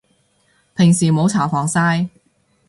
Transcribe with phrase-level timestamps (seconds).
[0.75, 2.09] 平時冇搽防曬